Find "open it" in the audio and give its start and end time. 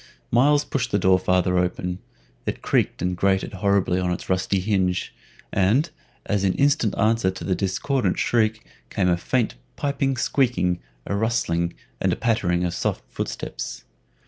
1.59-2.63